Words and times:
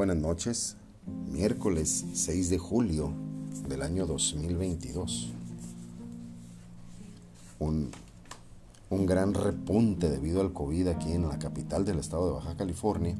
buenas 0.00 0.16
noches. 0.16 0.76
Miércoles 1.30 2.06
6 2.14 2.48
de 2.48 2.56
julio 2.56 3.12
del 3.68 3.82
año 3.82 4.06
2022. 4.06 5.28
Un, 7.58 7.90
un 8.88 9.04
gran 9.04 9.34
repunte 9.34 10.08
debido 10.08 10.40
al 10.40 10.54
COVID 10.54 10.88
aquí 10.88 11.12
en 11.12 11.28
la 11.28 11.38
capital 11.38 11.84
del 11.84 11.98
estado 11.98 12.28
de 12.28 12.32
Baja 12.32 12.56
California. 12.56 13.14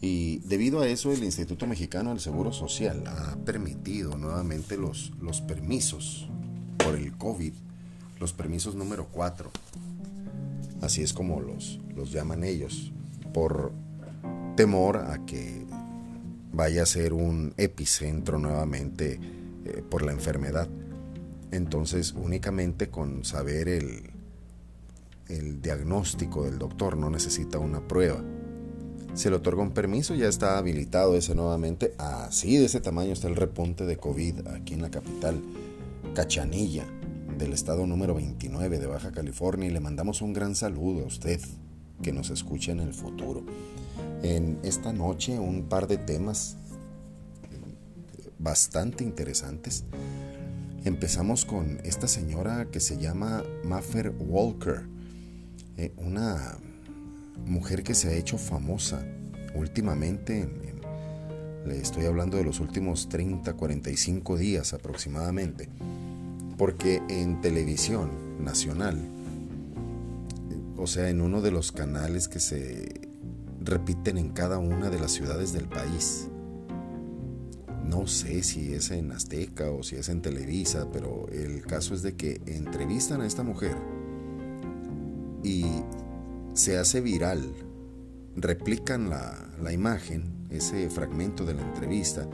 Y 0.00 0.38
debido 0.46 0.80
a 0.80 0.86
eso 0.86 1.10
el 1.10 1.24
Instituto 1.24 1.66
Mexicano 1.66 2.10
del 2.10 2.20
Seguro 2.20 2.52
Social 2.52 3.02
ha 3.08 3.34
permitido 3.44 4.16
nuevamente 4.16 4.76
los, 4.76 5.10
los 5.20 5.40
permisos 5.40 6.28
por 6.78 6.94
el 6.94 7.18
COVID, 7.18 7.52
los 8.20 8.32
permisos 8.32 8.76
número 8.76 9.08
4. 9.10 9.50
Así 10.82 11.02
es 11.02 11.12
como 11.12 11.40
los, 11.40 11.80
los 11.96 12.12
llaman 12.12 12.44
ellos, 12.44 12.92
por 13.34 13.81
temor 14.54 14.98
a 14.98 15.24
que 15.24 15.64
vaya 16.52 16.82
a 16.82 16.86
ser 16.86 17.12
un 17.12 17.54
epicentro 17.56 18.38
nuevamente 18.38 19.18
eh, 19.64 19.82
por 19.88 20.02
la 20.02 20.12
enfermedad. 20.12 20.68
Entonces 21.50 22.12
únicamente 22.12 22.88
con 22.88 23.24
saber 23.24 23.68
el, 23.68 24.10
el 25.28 25.60
diagnóstico 25.62 26.44
del 26.44 26.58
doctor 26.58 26.96
no 26.96 27.10
necesita 27.10 27.58
una 27.58 27.86
prueba. 27.86 28.22
Se 29.14 29.28
le 29.28 29.36
otorga 29.36 29.62
un 29.62 29.72
permiso, 29.72 30.14
ya 30.14 30.28
está 30.28 30.56
habilitado 30.56 31.16
ese 31.16 31.34
nuevamente. 31.34 31.94
Así 31.98 32.56
de 32.56 32.66
ese 32.66 32.80
tamaño 32.80 33.12
está 33.12 33.28
el 33.28 33.36
repunte 33.36 33.84
de 33.84 33.98
COVID 33.98 34.48
aquí 34.48 34.72
en 34.72 34.82
la 34.82 34.90
capital, 34.90 35.42
Cachanilla, 36.14 36.86
del 37.36 37.52
estado 37.52 37.86
número 37.86 38.14
29 38.14 38.78
de 38.78 38.86
Baja 38.86 39.12
California. 39.12 39.68
Y 39.68 39.72
le 39.72 39.80
mandamos 39.80 40.22
un 40.22 40.32
gran 40.32 40.54
saludo 40.54 41.04
a 41.04 41.06
usted 41.06 41.40
que 42.02 42.12
nos 42.12 42.30
escucha 42.30 42.72
en 42.72 42.80
el 42.80 42.94
futuro 42.94 43.44
en 44.22 44.58
esta 44.62 44.92
noche 44.92 45.38
un 45.38 45.64
par 45.64 45.86
de 45.86 45.98
temas 45.98 46.56
bastante 48.38 49.04
interesantes. 49.04 49.84
Empezamos 50.84 51.44
con 51.44 51.78
esta 51.84 52.08
señora 52.08 52.66
que 52.70 52.80
se 52.80 52.98
llama 52.98 53.44
Maffer 53.64 54.12
Walker, 54.18 54.82
eh, 55.76 55.92
una 55.96 56.58
mujer 57.46 57.84
que 57.84 57.94
se 57.94 58.08
ha 58.08 58.14
hecho 58.14 58.38
famosa 58.38 59.04
últimamente, 59.54 60.48
le 61.64 61.80
estoy 61.80 62.06
hablando 62.06 62.36
de 62.36 62.44
los 62.44 62.58
últimos 62.58 63.08
30, 63.08 63.52
45 63.52 64.36
días 64.36 64.72
aproximadamente, 64.72 65.68
porque 66.58 67.00
en 67.08 67.40
televisión 67.40 68.44
nacional, 68.44 68.98
o 70.76 70.88
sea, 70.88 71.08
en 71.10 71.20
uno 71.20 71.40
de 71.40 71.52
los 71.52 71.70
canales 71.70 72.26
que 72.26 72.40
se 72.40 73.11
repiten 73.64 74.18
en 74.18 74.30
cada 74.30 74.58
una 74.58 74.90
de 74.90 74.98
las 74.98 75.12
ciudades 75.12 75.52
del 75.52 75.68
país. 75.68 76.28
No 77.84 78.06
sé 78.06 78.42
si 78.42 78.72
es 78.72 78.90
en 78.90 79.12
Azteca 79.12 79.70
o 79.70 79.82
si 79.82 79.96
es 79.96 80.08
en 80.08 80.22
Televisa, 80.22 80.88
pero 80.92 81.28
el 81.28 81.62
caso 81.66 81.94
es 81.94 82.02
de 82.02 82.14
que 82.14 82.40
entrevistan 82.46 83.20
a 83.20 83.26
esta 83.26 83.42
mujer 83.42 83.76
y 85.42 85.64
se 86.54 86.78
hace 86.78 87.00
viral, 87.00 87.52
replican 88.36 89.10
la, 89.10 89.72
imagen, 89.72 90.46
ese 90.50 90.88
fragmento 90.90 91.44
de 91.44 91.54
la 91.54 91.62
entrevista, 91.62 92.28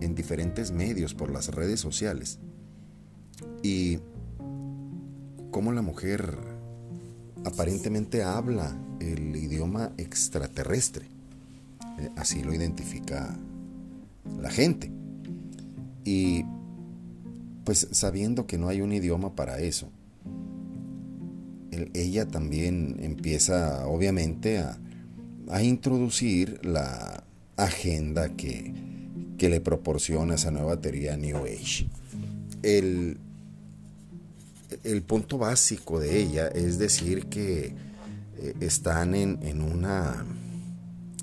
en 0.00 0.14
diferentes 0.14 0.70
medios 0.70 1.14
por 1.14 1.30
las 1.30 1.48
redes 1.54 1.80
sociales. 1.80 2.38
Y 3.62 3.98
cómo 5.50 5.72
la 5.72 5.82
mujer 5.82 6.57
aparentemente 7.44 8.22
habla 8.22 8.76
el 9.00 9.34
idioma 9.36 9.92
extraterrestre. 9.96 11.06
Eh, 11.98 12.10
así 12.16 12.42
lo 12.42 12.54
identifica 12.54 13.36
la 14.40 14.50
gente. 14.50 14.90
Y 16.04 16.44
pues 17.64 17.88
sabiendo 17.90 18.46
que 18.46 18.58
no 18.58 18.68
hay 18.68 18.80
un 18.80 18.92
idioma 18.92 19.34
para 19.34 19.60
eso, 19.60 19.90
ella 21.92 22.26
también 22.26 22.96
empieza 23.00 23.86
obviamente 23.86 24.58
a, 24.58 24.78
a 25.50 25.62
introducir 25.62 26.64
la 26.64 27.24
agenda 27.56 28.30
que, 28.30 28.72
que, 29.36 29.48
le 29.48 29.60
proporciona 29.60 30.34
esa 30.34 30.50
nueva 30.50 30.80
teoría 30.80 31.16
New 31.16 31.44
Age. 31.44 31.88
El 34.84 35.02
punto 35.02 35.38
básico 35.38 35.98
de 36.00 36.18
ella 36.18 36.48
es 36.48 36.78
decir 36.78 37.26
que 37.26 37.74
eh, 38.38 38.54
están 38.60 39.14
en, 39.14 39.62
una, 39.62 40.24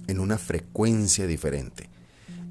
en 0.08 0.20
una 0.20 0.38
frecuencia 0.38 1.28
diferente 1.28 1.90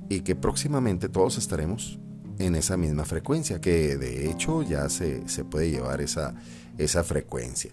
y 0.09 0.21
que 0.21 0.37
próximamente 0.37 1.09
todos 1.09 1.39
estaremos 1.39 1.99
en 2.39 2.55
esa 2.55 2.77
misma 2.77 3.05
frecuencia, 3.05 3.61
que 3.61 3.97
de 3.97 4.31
hecho 4.31 4.63
ya 4.63 4.89
se, 4.89 5.23
puede 5.51 5.71
llevar 5.71 6.01
esa, 6.01 6.35
esa 6.79 7.05
frecuencia. 7.05 7.71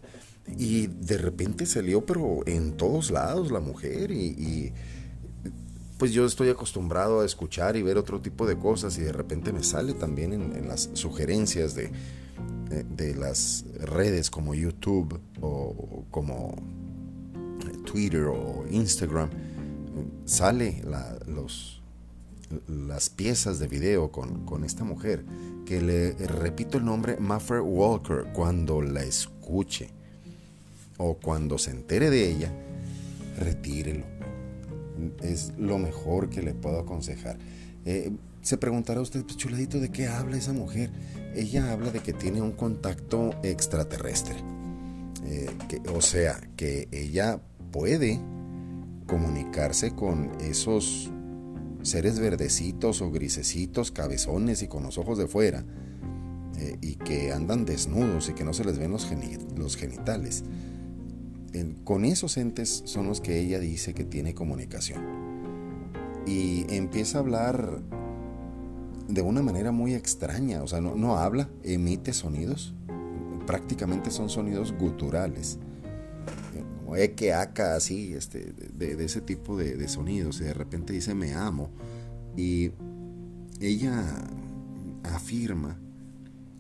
Y 0.58 0.88
de 0.88 1.18
repente 1.18 1.66
salió, 1.66 2.06
pero 2.06 2.42
en 2.46 2.74
todos 2.78 3.12
lados 3.12 3.52
la 3.52 3.60
mujer 3.60 4.12
y, 4.12 4.74
pues 5.98 6.14
yo 6.14 6.26
estoy 6.26 6.50
acostumbrado 6.50 7.22
a 7.22 7.26
escuchar 7.26 7.76
y 7.76 7.84
ver 7.84 8.00
otro 8.00 8.20
tipo 8.20 8.48
de 8.48 8.58
cosas 8.58 8.98
y 8.98 9.02
de 9.02 9.12
repente 9.12 9.54
me 9.54 9.64
sale 9.64 9.94
también 9.94 10.34
en, 10.34 10.68
las 10.68 10.90
sugerencias 10.94 11.76
de, 11.76 11.92
de, 12.70 13.16
las 13.16 13.66
redes 13.80 14.30
como 14.30 14.54
YouTube 14.56 15.20
o 15.42 16.06
como 16.12 16.56
Twitter 17.86 18.26
o 18.26 18.66
Instagram, 18.70 19.30
sale 20.26 20.82
los, 21.28 21.82
las 22.68 23.10
piezas 23.10 23.60
de 23.60 23.68
video 23.68 24.12
con, 24.12 24.64
esta 24.64 24.84
mujer, 24.84 25.26
que 25.66 25.82
le 25.82 26.14
repito 26.14 26.78
el 26.78 26.86
nombre 26.86 27.18
Maffer 27.18 27.62
Walker, 27.62 28.28
cuando 28.34 28.82
la 28.82 29.04
escuche 29.04 29.90
o 30.98 31.16
cuando 31.16 31.58
se 31.58 31.72
entere 31.72 32.10
de 32.10 32.30
ella, 32.30 32.54
retírelo. 33.38 34.06
Es 35.22 35.54
lo 35.58 35.80
mejor 35.80 36.30
que 36.30 36.42
le 36.42 36.54
puedo 36.54 36.80
aconsejar. 36.80 37.38
Eh, 37.86 38.12
se 38.42 38.58
preguntará 38.58 39.02
usted, 39.02 39.24
pues 39.24 39.38
chuladito, 39.38 39.80
¿de 39.80 39.92
qué 39.92 40.08
habla 40.08 40.38
esa 40.38 40.54
mujer? 40.54 40.92
Ella 41.36 41.72
habla 41.72 41.92
de 41.92 42.00
que 42.00 42.14
tiene 42.14 42.42
un 42.42 42.52
contacto 42.52 43.32
extraterrestre. 43.44 44.36
Eh, 45.26 45.50
o 45.94 46.02
sea, 46.02 46.40
que 46.56 46.88
ella 46.92 47.40
puede 47.72 48.20
comunicarse 49.08 49.92
con 49.96 50.32
esos 50.42 51.12
seres 51.84 52.20
verdecitos 52.20 53.02
o 53.02 53.12
grisecitos, 53.12 53.92
cabezones 53.92 54.62
y 54.62 54.68
con 54.68 54.84
los 54.84 54.98
ojos 54.98 55.18
de 55.18 55.28
fuera, 55.28 55.64
eh, 56.58 56.78
y 56.82 56.96
que 56.96 57.32
andan 57.32 57.66
desnudos 57.66 58.30
y 58.30 58.34
que 58.34 58.44
no 58.44 58.54
se 58.54 58.64
les 58.66 58.78
ven 58.78 58.92
los, 58.92 59.08
los 59.56 59.78
genitales. 59.78 60.44
con 61.84 62.06
esos 62.06 62.38
entes 62.38 62.84
son 62.86 63.08
los 63.08 63.20
que 63.20 63.40
ella 63.40 63.60
dice 63.60 63.94
que 63.94 64.06
tiene 64.06 64.34
comunicación. 64.34 65.02
Y 66.26 66.66
empieza 66.74 67.18
a 67.18 67.22
hablar 67.22 67.82
de 69.12 69.22
una 69.22 69.42
manera 69.42 69.72
muy 69.72 69.94
extraña, 69.94 70.64
o 70.64 70.68
sea, 70.68 70.82
no, 70.82 70.96
no 70.96 71.18
habla, 71.18 71.50
emite 71.64 72.14
sonidos, 72.14 72.74
prácticamente 73.46 74.12
son 74.12 74.30
sonidos 74.30 74.74
guturales 74.74 75.60
que 77.16 77.34
acá, 77.34 77.76
así, 77.76 78.14
este, 78.14 78.54
de, 78.74 79.04
ese 79.04 79.22
tipo 79.22 79.58
de, 79.58 79.88
sonidos. 79.88 80.42
Y 80.42 80.46
de 80.46 80.54
repente 80.54 80.94
dice 80.94 81.16
me 81.16 81.34
amo. 81.34 81.70
Y 82.36 82.72
ella 83.60 84.04
afirma 85.04 85.78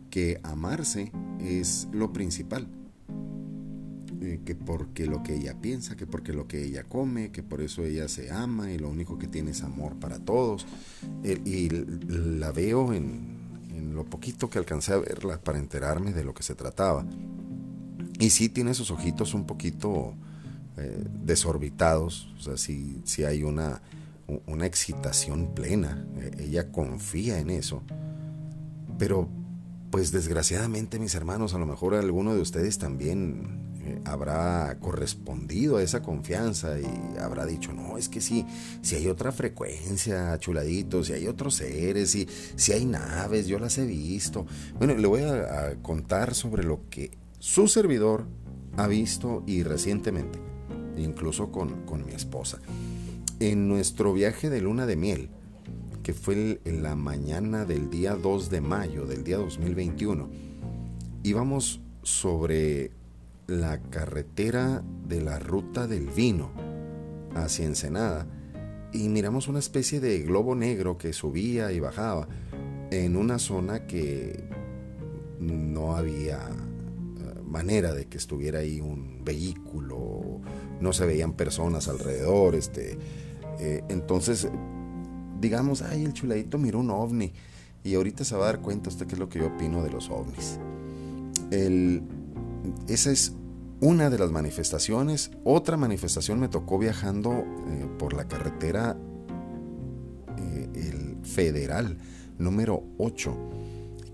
que 0.09 0.39
amarse 0.43 1.11
es 1.39 1.87
lo 1.91 2.13
principal. 2.13 2.67
Eh, 4.21 4.41
que 4.45 4.55
porque 4.55 5.07
lo 5.07 5.23
que 5.23 5.35
ella 5.35 5.59
piensa, 5.59 5.95
que 5.95 6.05
porque 6.05 6.31
lo 6.31 6.47
que 6.47 6.63
ella 6.63 6.83
come, 6.83 7.31
que 7.31 7.41
por 7.41 7.61
eso 7.61 7.83
ella 7.83 8.07
se 8.07 8.31
ama 8.31 8.71
y 8.71 8.77
lo 8.77 8.89
único 8.89 9.17
que 9.17 9.27
tiene 9.27 9.51
es 9.51 9.63
amor 9.63 9.95
para 9.95 10.19
todos. 10.19 10.65
y 11.23 11.69
la 11.69 12.51
veo 12.51 12.93
en, 12.93 13.41
en 13.75 13.95
lo 13.95 14.05
poquito 14.05 14.49
que 14.49 14.59
alcancé 14.59 14.93
a 14.93 14.97
verla 14.97 15.39
para 15.41 15.57
enterarme 15.57 16.13
de 16.13 16.23
lo 16.23 16.33
que 16.33 16.43
se 16.43 16.55
trataba. 16.55 17.05
Y 18.19 18.29
sí 18.29 18.49
tiene 18.49 18.71
esos 18.71 18.91
ojitos 18.91 19.33
un 19.33 19.45
poquito 19.45 20.13
eh, 20.77 21.03
desorbitados, 21.23 22.29
o 22.37 22.41
sea, 22.41 22.57
sí, 22.57 23.03
hay 23.25 23.43
una, 23.43 23.81
una 24.47 24.65
excitación 24.65 25.53
plena, 25.53 26.05
eh, 26.17 26.31
ella 26.39 26.71
confía 26.71 27.39
en 27.39 27.49
eso, 27.49 27.83
pero 28.97 29.27
pues 29.89 30.11
desgraciadamente 30.11 30.97
mis 30.97 31.13
hermanos, 31.13 31.53
a 31.53 31.57
lo 31.57 31.65
mejor 31.65 31.93
alguno 31.95 32.33
de 32.33 32.41
ustedes 32.41 32.77
también 32.77 33.70
eh, 33.70 33.70
habrá 34.05 34.77
correspondido 34.79 35.77
a 35.77 35.83
esa 35.83 36.01
confianza 36.01 36.79
y 36.79 37.17
habrá 37.19 37.45
dicho, 37.45 37.73
no, 37.73 37.97
es 37.97 38.09
que 38.09 38.21
sí, 38.21 38.45
si 38.81 38.95
hay 38.95 39.07
otra 39.07 39.31
frecuencia, 39.31 40.37
chuladitos, 40.39 41.07
si 41.07 41.13
hay 41.13 41.27
otros 41.27 41.55
seres, 41.55 42.11
si, 42.11 42.27
si 42.55 42.73
hay 42.73 42.85
naves, 42.85 43.47
yo 43.47 43.59
las 43.59 43.77
he 43.77 43.85
visto. 43.85 44.45
Bueno, 44.77 44.95
le 44.95 45.07
voy 45.07 45.21
a 45.21 45.75
contar 45.81 46.33
sobre 46.33 46.63
lo 46.63 46.89
que 46.89 47.11
su 47.39 47.67
servidor 47.67 48.27
ha 48.77 48.87
visto 48.87 49.43
y 49.45 49.63
recientemente, 49.63 50.39
incluso 50.97 51.51
con, 51.51 52.05
mi 52.05 52.13
esposa. 52.13 52.59
En 53.39 53.67
nuestro 53.67 54.13
viaje 54.13 54.49
de 54.49 54.61
luna 54.61 54.85
de 54.85 54.95
miel, 54.95 55.29
que 56.03 56.13
fue 56.13 56.61
en 56.63 56.83
la 56.83 56.95
mañana 56.95 57.65
del 57.65 57.89
día 57.89 58.15
2 58.15 58.49
de 58.49 58.61
mayo 58.61 59.05
del 59.05 59.23
día 59.23 59.37
2021, 59.37 60.29
íbamos 61.23 61.81
sobre 62.03 62.91
la 63.51 63.81
carretera 63.81 64.83
de 65.07 65.21
la 65.21 65.39
ruta 65.39 65.87
del 65.87 66.07
vino 66.07 66.51
hacia 67.35 67.65
Ensenada 67.65 68.27
y 68.93 69.09
miramos 69.09 69.47
una 69.47 69.59
especie 69.59 69.99
de 69.99 70.19
globo 70.19 70.55
negro 70.55 70.97
que 70.97 71.13
subía 71.13 71.71
y 71.71 71.79
bajaba 71.79 72.27
en 72.91 73.15
una 73.15 73.39
zona 73.39 73.87
que 73.87 74.43
no 75.39 75.95
había 75.95 76.37
eh, 76.37 77.41
manera 77.45 77.93
de 77.93 78.07
que 78.07 78.17
estuviera 78.17 78.59
ahí 78.59 78.81
un 78.81 79.23
vehículo, 79.23 80.41
no 80.79 80.93
se 80.93 81.05
veían 81.05 81.33
personas 81.33 81.87
alrededor, 81.87 82.55
este, 82.55 82.97
eh, 83.59 83.83
entonces 83.89 84.49
digamos, 85.39 85.81
ay, 85.81 86.05
el 86.05 86.13
chuladito 86.13 86.57
miró 86.57 86.79
un 86.79 86.91
ovni 86.91 87.33
y 87.83 87.95
ahorita 87.95 88.23
se 88.23 88.35
va 88.35 88.43
a 88.43 88.45
dar 88.47 88.61
cuenta 88.61 88.89
usted 88.89 89.07
qué 89.07 89.13
es 89.13 89.19
lo 89.19 89.27
que 89.27 89.39
yo 89.39 89.47
opino 89.47 89.83
de 89.83 89.89
los 89.89 90.09
ovnis. 90.09 90.59
esa 92.87 93.11
es 93.11 93.33
una 93.81 94.09
de 94.09 94.17
las 94.17 94.31
manifestaciones. 94.31 95.31
Otra 95.43 95.75
manifestación 95.75 96.39
me 96.39 96.47
tocó 96.47 96.77
viajando 96.77 97.31
eh, 97.31 97.87
por 97.99 98.13
la 98.13 98.27
carretera 98.27 98.95
el 100.73 101.17
federal 101.23 101.97
número 102.37 102.83
8 102.97 103.37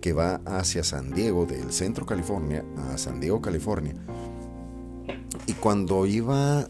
que 0.01 0.13
va 0.13 0.41
hacia 0.45 0.83
San 0.83 1.11
Diego, 1.11 1.45
del 1.45 1.71
centro 1.71 2.05
California 2.05 2.63
a 2.77 2.97
San 2.97 3.19
Diego, 3.19 3.41
California. 3.41 3.95
Y 5.47 5.53
cuando 5.53 6.05
iba 6.05 6.67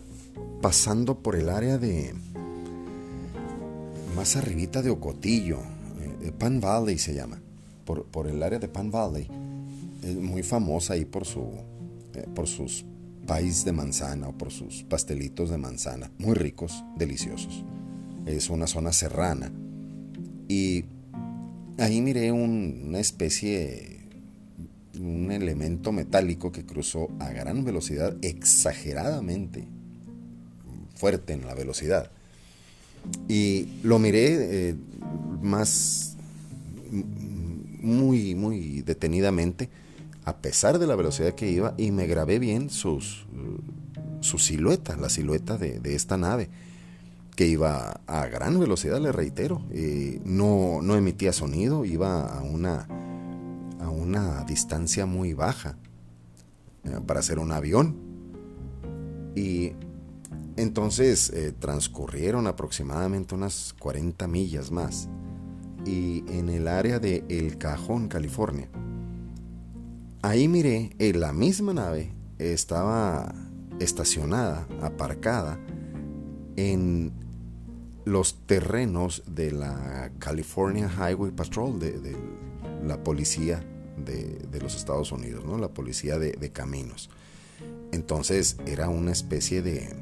pasando 0.61 1.19
por 1.19 1.35
el 1.35 1.49
área 1.49 1.77
de 1.77 2.15
más 4.15 4.35
arribita 4.35 4.81
de 4.81 4.89
Ocotillo, 4.89 5.59
eh, 6.21 6.31
Pan 6.37 6.59
Valley 6.59 6.97
se 6.97 7.13
llama, 7.13 7.39
por, 7.85 8.05
por, 8.05 8.27
el 8.27 8.41
área 8.41 8.59
de 8.59 8.67
Pan 8.67 8.89
Valley, 8.89 9.27
es 10.03 10.15
muy 10.15 10.41
famosa 10.41 10.93
ahí 10.93 11.05
por, 11.05 11.25
su, 11.25 11.41
eh, 11.41 11.76
por 12.23 12.47
sus 12.47 12.85
país 13.25 13.65
de 13.65 13.73
manzana 13.73 14.29
o 14.29 14.37
por 14.37 14.51
sus 14.51 14.83
pastelitos 14.83 15.49
de 15.49 15.57
manzana, 15.57 16.11
muy 16.17 16.33
ricos, 16.33 16.83
deliciosos. 16.97 17.65
Es 18.25 18.49
una 18.49 18.67
zona 18.67 18.93
serrana. 18.93 19.51
Y 20.47 20.85
Ahí 21.79 22.01
miré 22.01 22.31
una 22.31 22.99
especie, 22.99 23.99
un 24.99 25.31
elemento 25.31 25.91
metálico 25.91 26.51
que 26.51 26.65
cruzó 26.65 27.09
a 27.19 27.29
gran 27.29 27.63
velocidad, 27.63 28.17
exageradamente 28.23 29.67
fuerte 30.95 31.33
en 31.33 31.45
la 31.45 31.53
velocidad. 31.53 32.09
Y 33.27 33.67
lo 33.83 33.99
miré 33.99 34.69
eh, 34.69 34.75
más, 35.39 36.17
muy, 36.91 38.33
muy 38.33 38.81
detenidamente, 38.81 39.69
a 40.27 40.37
pesar 40.37 40.77
de 40.77 40.87
la 40.87 40.95
velocidad 40.95 41.33
que 41.33 41.49
iba, 41.49 41.73
y 41.77 41.91
me 41.91 42.05
grabé 42.05 42.39
bien 42.39 42.69
sus, 42.69 43.25
su 44.19 44.37
silueta, 44.37 44.95
la 44.97 45.09
silueta 45.09 45.57
de 45.57 45.95
esta 45.95 46.17
nave 46.17 46.49
que 47.37 47.45
iba 47.45 48.01
a 48.07 48.25
gran 48.25 48.59
velocidad, 48.59 48.99
le 48.99 49.11
reitero, 49.11 49.61
no, 50.25 50.79
no 50.81 50.95
emitía 50.95 51.31
sonido, 51.31 51.85
iba 51.85 52.25
a 52.25 52.41
una, 52.41 52.87
a 53.79 53.89
una 53.89 54.43
distancia 54.43 55.05
muy 55.05 55.35
baja 55.35 55.77
eh, 56.83 56.99
para 57.05 57.21
ser 57.21 57.37
un 57.37 57.51
avión. 57.51 57.95
Y 59.35 59.73
entonces 60.55 61.29
eh, 61.29 61.53
transcurrieron 61.57 62.47
aproximadamente 62.47 63.35
unas 63.35 63.75
40 63.77 64.27
millas 64.27 64.71
más. 64.71 65.07
Y 65.85 66.23
en 66.29 66.49
el 66.49 66.67
área 66.67 66.97
de 66.97 67.23
El 67.29 67.59
Cajón, 67.59 68.07
California, 68.07 68.67
ahí 70.27 70.49
miré, 70.49 70.91
en 70.99 71.21
la 71.21 71.31
misma 71.31 71.73
nave 71.73 72.11
estaba 72.37 73.33
estacionada, 73.79 74.67
aparcada, 74.81 75.57
en 76.57 77.13
los 78.03 78.45
terrenos 78.45 79.23
de 79.25 79.51
la 79.51 80.11
California 80.19 80.89
Highway 80.89 81.31
Patrol, 81.31 81.79
de, 81.79 82.15
la 82.85 83.03
policía 83.03 83.63
de, 84.03 84.59
los 84.61 84.75
Estados 84.75 85.13
Unidos, 85.13 85.45
¿no? 85.45 85.57
la 85.57 85.69
policía 85.69 86.19
de, 86.19 86.51
caminos. 86.51 87.09
Entonces 87.93 88.57
era 88.65 88.89
una 88.89 89.13
especie 89.13 89.61
de, 89.61 89.95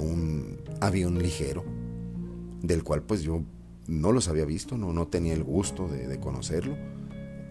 un 0.00 0.58
avión 0.80 1.18
ligero, 1.18 1.64
del 2.62 2.82
cual 2.82 3.02
pues 3.02 3.22
yo 3.22 3.42
no 3.86 4.10
los 4.10 4.26
había 4.26 4.44
visto, 4.44 4.76
no, 4.76 4.92
no 4.92 5.06
tenía 5.06 5.32
el 5.32 5.44
gusto 5.44 5.86
de 5.86 6.18
conocerlo 6.18 6.76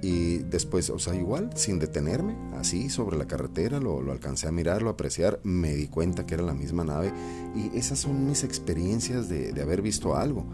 y 0.01 0.39
después, 0.39 0.89
o 0.91 0.99
sea, 0.99 1.15
igual, 1.15 1.49
sin 1.55 1.79
detenerme, 1.79 2.35
así 2.55 2.89
sobre 2.89 3.17
la 3.17 3.25
carretera, 3.25 3.79
lo, 3.79 3.99
alcancé 4.11 4.47
a 4.47 4.51
mirar, 4.51 4.83
lo 4.83 4.89
apreciar, 4.89 5.39
me 5.44 5.73
di 5.73 5.88
cuenta 5.88 6.25
que 6.25 6.35
era 6.35 6.44
la 6.44 6.53
misma 6.53 6.83
nave. 6.83 7.11
Y 7.55 7.75
esas 7.77 7.99
son 7.99 8.27
mis 8.27 8.44
experiencias 8.44 9.27
de, 9.27 9.59
haber 9.59 9.81
visto 9.81 10.15
algo. 10.15 10.45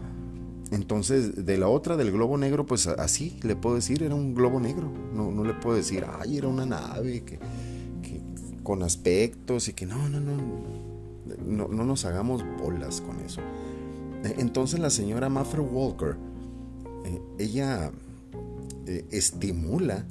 Entonces, 0.70 1.44
de 1.44 1.58
la 1.58 1.68
otra, 1.68 1.96
del 1.96 2.10
globo 2.10 2.38
negro, 2.38 2.64
pues 2.64 2.86
así 2.86 3.38
le 3.42 3.54
puedo 3.54 3.76
decir, 3.76 4.02
era 4.02 4.14
un 4.14 4.34
globo 4.34 4.60
negro. 4.60 4.90
No, 5.12 5.30
no 5.30 5.44
le 5.44 5.52
puedo 5.52 5.76
decir, 5.76 6.06
ay, 6.18 6.38
era 6.38 6.48
una 6.48 6.64
nave 6.64 7.22
que, 7.22 7.38
con 8.62 8.82
aspectos 8.82 9.68
y 9.68 9.74
que 9.74 9.84
no, 9.84 10.08
no, 10.08 10.20
no, 10.20 10.36
no, 11.44 11.68
no 11.68 11.84
nos 11.84 12.06
hagamos 12.06 12.42
bolas 12.58 13.02
con 13.02 13.20
eso. 13.20 13.42
Entonces 14.38 14.80
la 14.80 14.88
señora 14.88 15.28
Maffer 15.28 15.60
Walker, 15.60 16.16
eh, 17.04 17.20
ella 17.38 17.92
eh, 18.86 19.04
estimula 19.10 20.06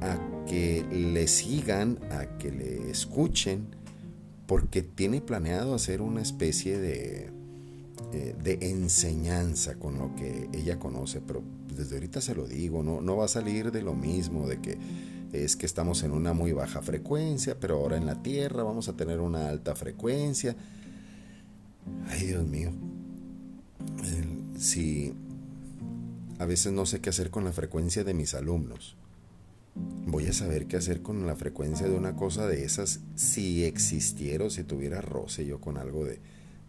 a 0.00 0.44
que 0.46 0.84
le 0.90 1.28
sigan, 1.28 1.98
a 2.10 2.38
que 2.38 2.50
le 2.50 2.90
escuchen, 2.90 3.66
porque 4.46 4.82
tiene 4.82 5.20
planeado 5.20 5.74
hacer 5.74 6.00
una 6.00 6.22
especie 6.22 6.78
de, 6.78 7.30
eh, 8.12 8.34
de 8.42 8.58
enseñanza 8.62 9.74
con 9.74 9.98
lo 9.98 10.14
que 10.14 10.48
ella 10.52 10.78
conoce, 10.78 11.20
pero 11.20 11.42
desde 11.76 11.96
ahorita 11.96 12.20
se 12.20 12.34
lo 12.34 12.46
digo, 12.46 12.82
no, 12.82 13.00
no 13.00 13.16
va 13.16 13.26
a 13.26 13.28
salir 13.28 13.70
de 13.70 13.82
lo 13.82 13.94
mismo, 13.94 14.48
de 14.48 14.60
que 14.60 14.78
es 15.32 15.56
que 15.56 15.66
estamos 15.66 16.02
en 16.02 16.12
una 16.12 16.32
muy 16.32 16.52
baja 16.52 16.80
frecuencia, 16.80 17.58
pero 17.60 17.76
ahora 17.76 17.96
en 17.98 18.06
la 18.06 18.22
Tierra 18.22 18.62
vamos 18.62 18.88
a 18.88 18.96
tener 18.96 19.20
una 19.20 19.48
alta 19.48 19.74
frecuencia. 19.74 20.56
Ay, 22.08 22.28
Dios 22.28 22.46
mío. 22.46 22.70
Si 24.56 25.12
a 26.38 26.46
veces 26.46 26.72
no 26.72 26.86
sé 26.86 27.00
qué 27.00 27.10
hacer 27.10 27.30
con 27.30 27.44
la 27.44 27.52
frecuencia 27.52 28.04
de 28.04 28.14
mis 28.14 28.34
alumnos. 28.34 28.96
Voy 30.06 30.26
a 30.26 30.32
saber 30.32 30.66
qué 30.66 30.76
hacer 30.76 31.02
con 31.02 31.26
la 31.26 31.36
frecuencia 31.36 31.86
de 31.86 31.94
una 31.94 32.16
cosa 32.16 32.46
de 32.46 32.64
esas 32.64 33.00
si 33.14 33.64
existiera 33.64 34.44
o 34.44 34.50
si 34.50 34.64
tuviera 34.64 35.00
roce 35.00 35.46
yo 35.46 35.60
con 35.60 35.76
algo 35.76 36.04
de, 36.04 36.20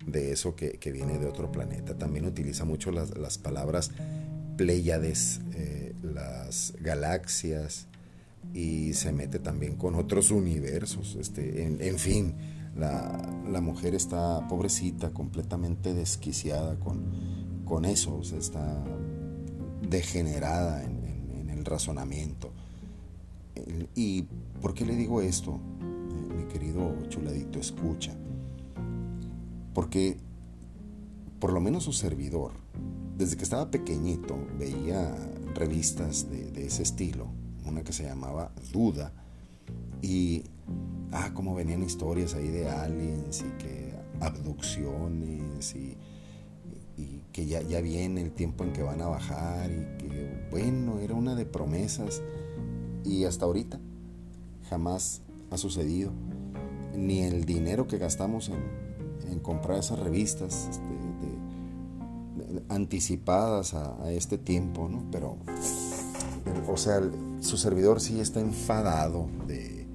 de 0.05 0.31
eso 0.31 0.55
que, 0.55 0.77
viene 0.91 1.17
de 1.17 1.27
otro 1.27 1.51
planeta. 1.51 1.97
También 1.97 2.25
utiliza 2.25 2.65
mucho 2.65 2.91
las, 2.91 3.37
palabras 3.37 3.91
Pléyades, 4.57 5.39
eh, 5.53 5.93
las 6.03 6.73
galaxias 6.81 7.87
y 8.53 8.93
se 8.93 9.13
mete 9.13 9.39
también 9.39 9.75
con 9.75 9.95
otros 9.95 10.31
universos. 10.31 11.15
Este, 11.15 11.63
en, 11.63 11.97
fin, 11.97 12.33
la, 12.75 13.21
la, 13.49 13.61
mujer 13.61 13.95
está 13.95 14.45
pobrecita, 14.49 15.11
completamente 15.11 15.93
desquiciada 15.93 16.77
con, 16.77 17.63
con 17.63 17.85
eso. 17.85 18.21
está 18.37 18.83
degenerada 19.81 20.83
en, 20.83 21.49
el 21.49 21.65
razonamiento. 21.65 22.51
¿Y 23.95 24.23
por 24.61 24.73
qué 24.73 24.85
le 24.85 24.95
digo 24.95 25.21
esto, 25.21 25.59
mi 26.37 26.45
querido 26.45 26.95
chuladito? 27.09 27.59
Escucha. 27.59 28.15
Porque 29.73 30.17
por 31.39 31.51
lo 31.51 31.59
menos 31.59 31.83
su 31.83 31.91
servidor, 31.91 32.53
desde 33.17 33.35
que 33.35 33.43
estaba 33.43 33.69
pequeñito, 33.69 34.37
veía 34.57 35.15
revistas 35.53 36.29
de, 36.29 36.51
de 36.51 36.67
ese 36.67 36.83
estilo, 36.83 37.27
una 37.65 37.83
que 37.83 37.91
se 37.91 38.03
llamaba 38.03 38.51
Duda, 38.71 39.11
y, 40.01 40.43
ah, 41.11 41.31
cómo 41.33 41.55
venían 41.55 41.83
historias 41.83 42.33
ahí 42.33 42.47
de 42.47 42.69
aliens 42.69 43.41
y 43.41 43.63
que 43.63 43.93
abducciones 44.21 45.75
y 45.75 45.97
que 47.31 47.45
ya, 47.45 47.61
ya 47.61 47.81
viene 47.81 48.21
el 48.21 48.31
tiempo 48.31 48.63
en 48.63 48.73
que 48.73 48.83
van 48.83 49.01
a 49.01 49.07
bajar 49.07 49.69
y 49.71 49.97
que, 49.97 50.47
bueno, 50.51 50.99
era 50.99 51.13
una 51.13 51.35
de 51.35 51.45
promesas 51.45 52.21
y 53.05 53.25
hasta 53.25 53.45
ahorita 53.45 53.79
jamás 54.69 55.21
ha 55.51 55.57
sucedido. 55.57 56.11
Ni 56.95 57.21
el 57.21 57.45
dinero 57.45 57.87
que 57.87 57.97
gastamos 57.97 58.49
en, 58.49 59.39
comprar 59.41 59.79
esas 59.79 59.99
revistas 59.99 60.67
este, 60.69 60.83
anticipadas 62.67 63.73
a, 63.73 64.11
este 64.11 64.37
tiempo, 64.37 64.89
¿no? 64.89 65.05
Pero, 65.11 65.37
o 66.67 66.77
sea, 66.77 67.01
su 67.39 67.57
servidor 67.57 68.01
sí 68.01 68.19
está 68.19 68.41
enfadado 68.41 69.27
de, 69.47 69.87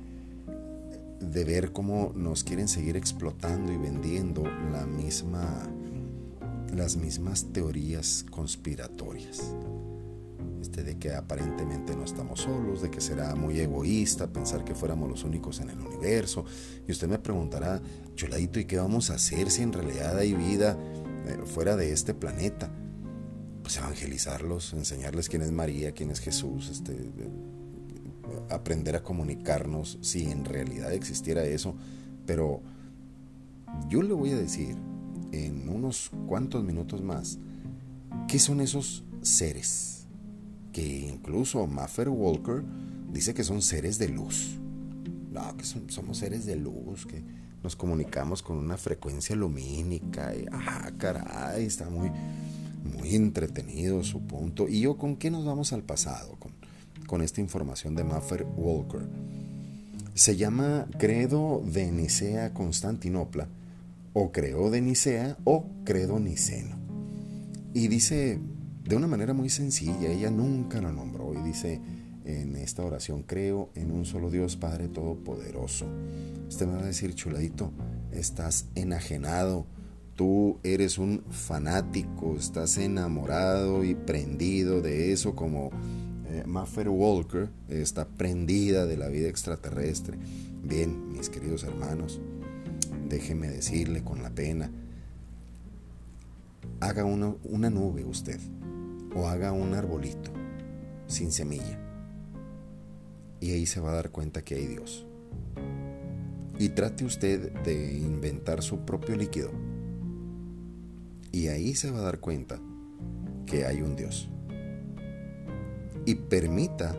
de 1.20 1.44
ver 1.44 1.72
cómo 1.72 2.12
nos 2.14 2.42
quieren 2.42 2.68
seguir 2.68 2.96
explotando 2.96 3.72
y 3.72 3.76
vendiendo 3.76 4.44
la 4.72 4.86
misma, 4.86 5.68
las 6.74 6.96
mismas 6.96 7.52
teorías 7.52 8.24
conspiratorias. 8.30 9.54
Este, 10.64 10.82
de 10.82 10.98
que 10.98 11.14
aparentemente 11.14 11.94
no 11.94 12.04
estamos 12.04 12.40
solos, 12.40 12.80
de 12.80 12.90
que 12.90 13.00
será 13.00 13.34
muy 13.34 13.60
egoísta 13.60 14.32
pensar 14.32 14.64
que 14.64 14.74
fuéramos 14.74 15.10
los 15.10 15.22
únicos 15.22 15.60
en 15.60 15.68
el 15.68 15.78
universo. 15.78 16.46
Y 16.88 16.90
usted 16.90 17.06
me 17.06 17.18
preguntará, 17.18 17.82
chuladito, 18.14 18.58
¿y 18.58 18.64
qué 18.64 18.78
vamos 18.78 19.10
a 19.10 19.14
hacer 19.16 19.50
si 19.50 19.62
en 19.62 19.74
realidad 19.74 20.16
hay 20.16 20.32
vida 20.32 20.76
eh, 21.26 21.38
fuera 21.44 21.76
de 21.76 21.92
este 21.92 22.14
planeta? 22.14 22.70
Pues 23.62 23.76
evangelizarlos, 23.76 24.72
enseñarles 24.72 25.28
quién 25.28 25.42
es 25.42 25.52
María, 25.52 25.92
quién 25.92 26.10
es 26.10 26.20
Jesús, 26.20 26.70
este, 26.70 27.10
aprender 28.48 28.96
a 28.96 29.02
comunicarnos 29.02 29.98
si 30.00 30.30
en 30.30 30.46
realidad 30.46 30.92
existiera 30.92 31.44
eso. 31.44 31.76
Pero 32.24 32.62
yo 33.88 34.02
le 34.02 34.14
voy 34.14 34.30
a 34.30 34.36
decir 34.36 34.76
en 35.32 35.68
unos 35.68 36.10
cuantos 36.26 36.64
minutos 36.64 37.02
más 37.02 37.38
qué 38.28 38.38
son 38.38 38.60
esos 38.60 39.04
seres 39.22 40.06
que 40.72 40.82
incluso 40.82 41.66
Maffer 41.66 42.08
Walker 42.08 42.62
dice 43.12 43.32
que 43.32 43.44
son 43.44 43.62
seres 43.62 43.98
de 43.98 44.08
luz. 44.08 44.58
No, 45.30 45.56
que 45.56 45.64
somos 45.64 46.18
seres 46.18 46.46
de 46.46 46.56
luz, 46.56 47.06
que 47.06 47.22
nos 47.62 47.76
comunicamos 47.76 48.42
con 48.42 48.56
una 48.56 48.76
frecuencia 48.76 49.36
lumínica. 49.36 50.34
Y, 50.34 50.46
ah, 50.50 50.90
caray, 50.98 51.64
está 51.64 51.88
muy, 51.88 52.10
muy 52.98 53.14
entretenido 53.14 54.02
su 54.02 54.20
punto. 54.22 54.68
¿Y 54.68 54.80
yo 54.80 54.96
con 54.96 55.16
qué 55.16 55.30
nos 55.30 55.44
vamos 55.44 55.72
al 55.72 55.84
pasado? 55.84 56.36
Con 56.40 56.52
con 57.06 57.22
esta 57.22 57.40
información 57.40 57.94
de 57.94 58.04
Maffer 58.04 58.46
Walker. 58.56 59.02
Se 60.14 60.36
llama 60.36 60.86
Credo 60.98 61.62
de 61.64 61.90
Nicea 61.90 62.52
Constantinopla, 62.54 63.48
o 64.14 64.32
Credo 64.32 64.70
de 64.70 64.80
Nicea, 64.80 65.36
o 65.44 65.68
Credo 65.84 66.18
Niceno. 66.18 66.78
Y 67.74 67.88
dice 67.88 68.38
de 68.84 68.96
una 68.96 69.06
manera 69.06 69.34
muy 69.34 69.50
sencilla, 69.50 70.10
ella 70.10 70.30
nunca 70.30 70.80
lo 70.80 70.92
nombró, 70.92 71.34
y 71.34 71.42
dice 71.42 71.80
en 72.24 72.56
esta 72.56 72.82
oración, 72.84 73.22
creo 73.22 73.70
en 73.74 73.90
un 73.90 74.06
solo 74.06 74.30
Dios 74.30 74.56
Padre 74.56 74.88
Todopoderoso. 74.88 75.86
Usted 76.48 76.66
me 76.66 76.74
va 76.74 76.82
a 76.82 76.86
decir, 76.86 77.14
chuladito, 77.14 77.72
estás 78.12 78.66
enajenado, 78.74 79.66
tú 80.14 80.58
eres 80.62 80.98
un 80.98 81.22
fanático, 81.30 82.36
estás 82.36 82.78
enamorado 82.78 83.84
y 83.84 83.94
prendido 83.94 84.80
de 84.80 85.12
eso 85.12 85.34
como 85.34 85.70
Maffer 86.46 86.88
Walker 86.88 87.50
está 87.68 88.06
prendida 88.06 88.86
de 88.86 88.96
la 88.96 89.08
vida 89.08 89.28
extraterrestre. 89.28 90.18
Bien, 90.62 91.12
mis 91.12 91.28
queridos 91.28 91.64
hermanos, 91.64 92.20
déjeme 93.08 93.48
decirle 93.48 94.02
con 94.02 94.22
la 94.22 94.30
pena, 94.30 94.70
haga 96.80 97.04
una, 97.04 97.34
una 97.44 97.70
nube 97.70 98.04
usted 98.04 98.40
o 99.14 99.28
haga 99.28 99.52
un 99.52 99.74
arbolito 99.74 100.30
sin 101.06 101.32
semilla 101.32 101.78
y 103.40 103.52
ahí 103.52 103.66
se 103.66 103.80
va 103.80 103.92
a 103.92 103.94
dar 103.96 104.10
cuenta 104.10 104.42
que 104.42 104.54
hay 104.54 104.66
Dios. 104.66 105.06
Y 106.58 106.70
trate 106.70 107.04
usted 107.04 107.52
de 107.62 107.98
inventar 107.98 108.62
su 108.62 108.80
propio 108.84 109.16
líquido 109.16 109.50
y 111.32 111.48
ahí 111.48 111.74
se 111.74 111.90
va 111.90 111.98
a 111.98 112.02
dar 112.02 112.20
cuenta 112.20 112.60
que 113.44 113.66
hay 113.66 113.82
un 113.82 113.96
Dios 113.96 114.30
y 116.06 116.14
permita 116.14 116.96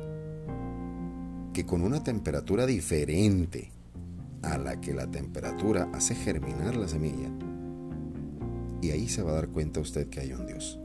que 1.53 1.65
con 1.65 1.81
una 1.83 2.03
temperatura 2.03 2.65
diferente 2.65 3.71
a 4.45 4.57
la 4.57 4.79
que 4.79 4.93
la 4.93 5.07
temperatura 5.07 5.89
hace 5.93 6.15
germinar 6.15 6.75
la 6.75 6.87
semilla, 6.87 7.29
y 8.81 8.91
ahí 8.91 9.09
se 9.09 9.23
va 9.23 9.31
a 9.31 9.35
dar 9.35 9.49
cuenta 9.49 9.79
usted 9.79 10.07
que 10.07 10.19
hay 10.19 10.33
un 10.33 10.45
Dios. 10.45 10.79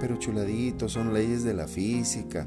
Pero 0.00 0.16
chuladito, 0.18 0.88
son 0.88 1.14
leyes 1.14 1.44
de 1.44 1.54
la 1.54 1.68
física. 1.68 2.46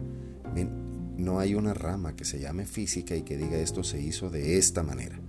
no 1.17 1.39
hay 1.39 1.55
una 1.55 1.73
rama 1.73 2.15
que 2.15 2.25
se 2.25 2.39
llame 2.39 2.65
física 2.65 3.15
y 3.15 3.23
que 3.23 3.37
diga 3.37 3.57
esto 3.57 3.83
se 3.83 3.99
hizo 3.99 4.29
de 4.29 4.57
esta 4.57 4.83
manera. 4.83 5.19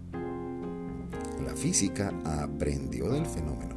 La 1.45 1.55
física 1.57 2.13
aprendió 2.25 3.11
del 3.11 3.25
fenómeno 3.25 3.77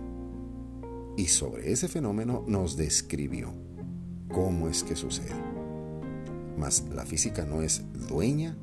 y 1.15 1.27
sobre 1.27 1.72
ese 1.72 1.88
fenómeno 1.88 2.43
nos 2.48 2.75
describió 2.75 3.53
cómo 4.27 4.67
es 4.67 4.84
que 4.84 4.96
sucede. 4.96 5.36
Mas 6.58 6.84
la 6.93 7.05
física 7.05 7.46
no 7.46 7.62
es 7.62 7.84
dueña 8.08 8.58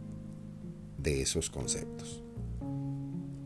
de 0.98 1.22
esos 1.22 1.50
conceptos. 1.50 2.22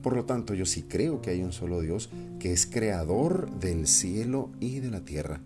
Por 0.02 0.16
lo 0.16 0.24
tanto, 0.24 0.54
yo 0.54 0.66
sí 0.66 0.82
creo 0.82 1.22
que 1.22 1.30
hay 1.30 1.42
un 1.42 1.52
solo 1.52 1.80
Dios 1.80 2.10
que 2.40 2.52
es 2.52 2.66
creador 2.66 3.50
del 3.60 3.86
cielo 3.86 4.50
y 4.58 4.80
de 4.80 4.90
la 4.90 5.04
tierra. 5.04 5.40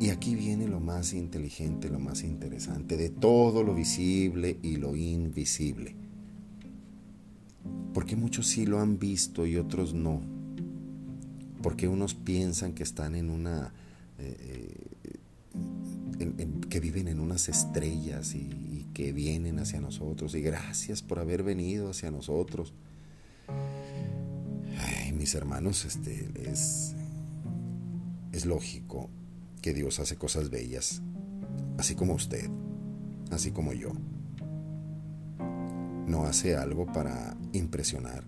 Y 0.00 0.10
aquí 0.10 0.34
viene 0.34 0.68
lo 0.68 0.80
más 0.80 1.14
inteligente, 1.14 1.88
lo 1.88 2.00
más 2.00 2.22
interesante 2.22 2.96
de 2.96 3.08
todo 3.08 3.62
lo 3.62 3.74
visible 3.74 4.58
y 4.62 4.76
lo 4.76 4.96
invisible. 4.96 5.94
Porque 7.94 8.16
muchos 8.16 8.46
sí 8.46 8.66
lo 8.66 8.80
han 8.80 8.98
visto 8.98 9.46
y 9.46 9.56
otros 9.56 9.94
no. 9.94 10.20
Porque 11.62 11.88
unos 11.88 12.14
piensan 12.14 12.74
que 12.74 12.82
están 12.82 13.14
en 13.14 13.30
una 13.30 13.72
eh, 14.18 14.74
que 16.68 16.80
viven 16.80 17.08
en 17.08 17.20
unas 17.20 17.48
estrellas 17.48 18.34
y, 18.34 18.48
que 18.96 19.12
vienen 19.12 19.58
hacia 19.58 19.78
nosotros. 19.78 20.34
Y 20.34 20.40
gracias 20.40 21.02
por 21.02 21.18
haber 21.18 21.42
venido 21.42 21.90
hacia 21.90 22.10
nosotros. 22.10 22.72
Ay, 24.78 25.12
mis 25.12 25.34
hermanos, 25.34 25.84
este, 25.84 26.30
es, 26.50 26.94
es 28.32 28.46
lógico 28.46 29.10
que 29.60 29.74
Dios 29.74 30.00
hace 30.00 30.16
cosas 30.16 30.48
bellas, 30.48 31.02
así 31.76 31.94
como 31.94 32.14
usted, 32.14 32.48
así 33.30 33.50
como 33.50 33.74
yo. 33.74 33.92
No 36.06 36.24
hace 36.24 36.56
algo 36.56 36.86
para 36.86 37.36
impresionar. 37.52 38.24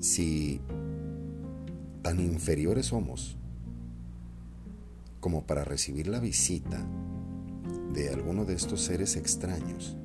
Si 0.00 0.58
tan 2.00 2.18
inferiores 2.18 2.86
somos, 2.86 3.36
como 5.20 5.44
para 5.46 5.64
recibir 5.64 6.06
la 6.06 6.18
visita 6.18 6.82
de 7.92 8.10
alguno 8.10 8.44
de 8.44 8.54
estos 8.54 8.82
seres 8.82 9.16
extraños. 9.16 9.96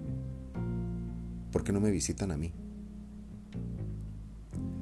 ¿Por 1.52 1.64
qué 1.64 1.72
no 1.72 1.80
me 1.80 1.92
visitan 1.92 2.32
a 2.32 2.38
mí? 2.38 2.54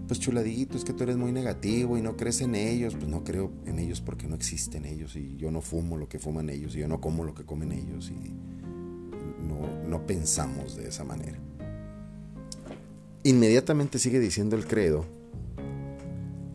Pues 0.08 0.20
chuladito, 0.20 0.78
es 0.78 0.84
que 0.84 0.94
tú 0.94 1.04
eres 1.04 1.18
muy 1.18 1.32
negativo 1.32 1.98
y 1.98 2.02
no 2.02 2.16
crees 2.16 2.42
en 2.42 2.56
ellos. 2.56 2.96
Pues 2.96 3.08
no 3.08 3.24
creo 3.24 3.52
en 3.66 3.80
ellos 3.80 4.02
porque 4.02 4.28
no 4.28 4.36
existen 4.36 4.86
ellos 4.86 5.16
y 5.16 5.36
yo 5.38 5.52
no 5.52 5.62
fumo 5.62 5.98
lo 5.98 6.08
que 6.08 6.20
fuman 6.20 6.50
ellos 6.50 6.76
y 6.76 6.80
yo 6.80 6.88
no 6.88 7.02
como 7.02 7.24
lo 7.24 7.34
que 7.34 7.44
comen 7.44 7.72
ellos 7.72 8.12
y 8.12 8.34
no, 9.48 9.88
no 9.88 10.06
pensamos 10.06 10.76
de 10.76 10.90
esa 10.90 11.04
manera. 11.04 11.40
Inmediatamente 13.24 13.98
sigue 13.98 14.20
diciendo 14.20 14.56
el 14.56 14.68
credo, 14.68 15.06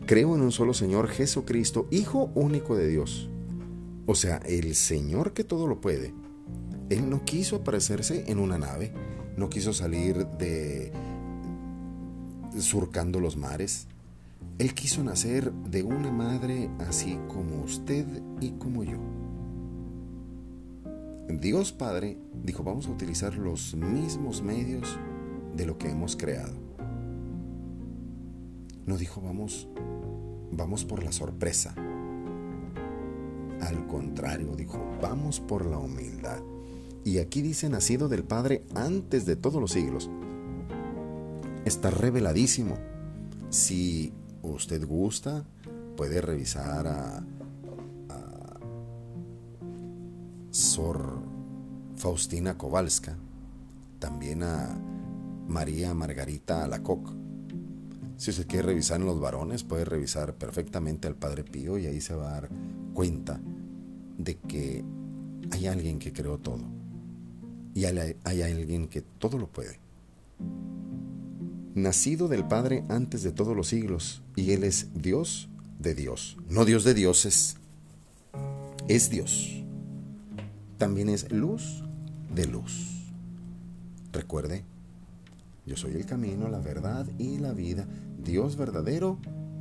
creo 0.05 0.35
en 0.35 0.41
un 0.41 0.51
solo 0.53 0.73
Señor 0.73 1.09
Jesucristo, 1.09 1.87
Hijo 1.91 2.31
único 2.33 2.77
de 2.77 2.87
Dios 2.87 3.29
o 4.05 4.15
sea, 4.15 4.37
el 4.45 4.75
Señor 4.75 5.33
que 5.33 5.43
todo 5.43 5.67
lo 5.67 5.79
puede, 5.79 6.13
Él 6.91 7.09
no 7.09 7.23
quiso 7.23 7.55
aparecerse 7.55 8.29
en 8.29 8.37
una 8.37 8.57
nave, 8.57 8.91
no 9.37 9.49
quiso 9.49 9.71
salir 9.71 10.27
de 10.27 10.91
surcando 12.59 13.21
los 13.21 13.37
mares. 13.37 13.87
Él 14.59 14.73
quiso 14.73 15.01
nacer 15.01 15.53
de 15.53 15.83
una 15.83 16.11
madre 16.11 16.69
así 16.79 17.17
como 17.29 17.63
usted 17.63 18.05
y 18.41 18.51
como 18.51 18.83
yo. 18.83 18.97
Dios 21.29 21.71
Padre 21.71 22.17
dijo, 22.43 22.61
vamos 22.61 22.87
a 22.87 22.91
utilizar 22.91 23.35
los 23.35 23.73
mismos 23.73 24.41
medios 24.41 24.99
de 25.55 25.65
lo 25.65 25.77
que 25.77 25.89
hemos 25.89 26.17
creado. 26.17 26.55
No 28.85 28.97
dijo, 28.97 29.21
vamos, 29.21 29.69
vamos 30.51 30.83
por 30.83 31.05
la 31.05 31.13
sorpresa. 31.13 31.73
Al 33.61 33.87
contrario, 33.87 34.57
dijo, 34.57 34.77
vamos 35.01 35.39
por 35.39 35.65
la 35.65 35.77
humildad. 35.77 36.41
Y 37.03 37.17
aquí 37.17 37.41
dice 37.41 37.67
nacido 37.69 38.09
del 38.09 38.23
Padre 38.23 38.63
antes 38.75 39.25
de 39.25 39.35
todos 39.35 39.59
los 39.59 39.71
siglos. 39.71 40.09
Está 41.65 41.89
reveladísimo. 41.89 42.77
Si 43.49 44.13
usted 44.43 44.85
gusta, 44.85 45.45
puede 45.97 46.21
revisar 46.21 46.87
a, 46.87 47.23
Sor 50.51 51.21
Faustina 51.95 52.57
Kowalska, 52.57 53.15
también 53.99 54.43
a 54.43 54.77
María 55.47 55.93
Margarita 55.93 56.65
Alacoc. 56.65 57.09
Si 58.17 58.31
usted 58.31 58.47
quiere 58.47 58.67
revisar 58.67 58.99
en 58.99 59.07
los 59.07 59.21
varones, 59.21 59.63
puede 59.63 59.85
revisar 59.85 60.35
perfectamente 60.35 61.07
al 61.07 61.15
Padre 61.15 61.45
Pío 61.45 61.77
y 61.77 61.85
ahí 61.85 62.01
se 62.01 62.15
va 62.15 62.27
a 62.27 62.41
dar 62.41 62.49
cuenta 62.93 63.39
de 64.17 64.37
que 64.39 64.83
hay 65.51 65.67
alguien 65.67 65.99
que 65.99 66.11
creó 66.11 66.37
todo. 66.37 66.80
Y 67.73 67.85
hay 67.85 68.41
alguien 68.41 68.87
que 68.87 69.01
todo 69.01 69.37
lo 69.37 69.47
puede. 69.47 69.79
Nacido 71.73 72.27
del 72.27 72.45
Padre 72.47 72.83
antes 72.89 73.23
de 73.23 73.31
todos 73.31 73.55
los 73.55 73.67
siglos, 73.67 74.21
y 74.35 74.51
Él 74.51 74.63
es 74.63 74.89
Dios 74.93 75.49
de 75.79 75.95
Dios, 75.95 76.37
no 76.49 76.65
Dios 76.65 76.83
de 76.83 76.93
dioses, 76.93 77.57
es 78.87 79.09
Dios. 79.09 79.63
También 80.77 81.09
es 81.09 81.31
luz 81.31 81.83
de 82.35 82.45
luz. 82.45 82.89
Recuerde, 84.11 84.63
yo 85.65 85.77
soy 85.77 85.93
el 85.93 86.05
camino, 86.05 86.49
la 86.49 86.59
verdad 86.59 87.07
y 87.17 87.37
la 87.37 87.53
vida, 87.53 87.87
Dios 88.21 88.57
verdadero, 88.57 89.17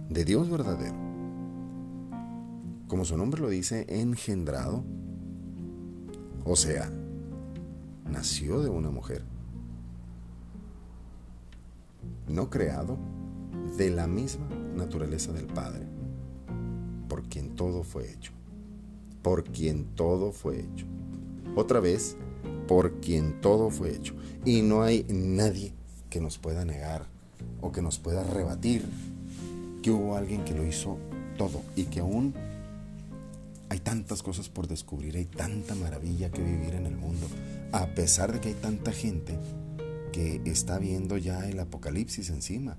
de 0.09 0.25
Dios 0.25 0.51
verdadero. 0.51 0.97
Como 2.89 3.05
su 3.05 3.17
nombre 3.17 3.41
lo 3.41 3.49
dice, 3.49 3.87
engendrado, 3.89 4.83
o 6.45 6.57
sea, 6.57 6.91
nació 8.11 8.61
de 8.61 8.69
una 8.69 8.91
mujer, 8.91 9.23
no 12.29 12.51
creado, 12.51 12.99
de 13.77 13.91
la 13.91 14.07
misma 14.07 14.49
naturaleza 14.77 15.33
del 15.33 15.47
Padre, 15.47 15.87
por 17.09 17.23
quien 17.25 17.57
todo 17.57 17.83
fue 17.83 18.11
hecho, 18.11 18.33
por 19.23 19.45
quien 19.45 19.85
todo 19.95 20.33
fue 20.33 20.61
hecho. 20.61 20.87
Otra 21.57 21.81
vez, 21.81 22.17
por 22.69 23.01
quien 23.01 23.41
todo 23.41 23.71
fue 23.71 23.95
hecho. 23.95 24.15
Y 24.45 24.63
no 24.63 24.83
hay 24.83 25.05
nadie 25.09 25.73
que 26.09 26.21
nos 26.21 26.39
pueda 26.39 26.65
negar 26.65 27.07
o 27.61 27.73
que 27.73 27.83
nos 27.83 27.99
pueda 27.99 28.23
rebatir 28.23 28.85
que 29.83 29.91
hubo 29.91 30.17
alguien 30.17 30.45
que 30.45 30.55
lo 30.55 30.65
hizo 30.65 30.99
todo 31.37 31.63
y 31.75 31.85
que 31.85 32.01
aún 32.01 32.35
hay 33.71 33.79
tantas 33.79 34.23
cosas 34.25 34.49
por 34.49 34.67
descubrir, 34.67 35.17
hay 35.17 35.27
tanta 35.27 35.77
maravilla 35.77 36.31
que 36.31 36.43
vivir 36.43 36.75
en 36.75 36.87
el 36.87 36.97
mundo, 36.97 37.29
a 37.71 37.87
pesar 37.95 38.33
de 38.33 38.41
que 38.41 38.49
hay 38.49 38.55
tanta 38.55 38.91
gente 38.91 39.39
que 40.13 40.43
está 40.45 40.81
viendo 40.81 41.17
ya 41.17 41.49
el 41.49 41.61
apocalipsis 41.61 42.31
encima. 42.31 42.77